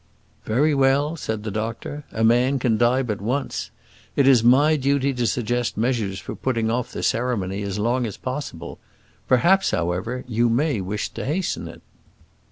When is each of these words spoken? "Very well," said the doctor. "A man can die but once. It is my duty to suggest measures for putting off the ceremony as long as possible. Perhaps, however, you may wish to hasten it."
"Very 0.45 0.73
well," 0.73 1.15
said 1.15 1.43
the 1.43 1.51
doctor. 1.51 2.05
"A 2.11 2.23
man 2.23 2.57
can 2.57 2.75
die 2.75 3.03
but 3.03 3.21
once. 3.21 3.69
It 4.15 4.27
is 4.27 4.43
my 4.43 4.75
duty 4.75 5.13
to 5.13 5.27
suggest 5.27 5.77
measures 5.77 6.19
for 6.19 6.33
putting 6.33 6.71
off 6.71 6.91
the 6.91 7.03
ceremony 7.03 7.61
as 7.61 7.77
long 7.77 8.07
as 8.07 8.17
possible. 8.17 8.79
Perhaps, 9.27 9.69
however, 9.69 10.25
you 10.27 10.49
may 10.49 10.81
wish 10.81 11.09
to 11.09 11.23
hasten 11.23 11.67
it." 11.67 11.83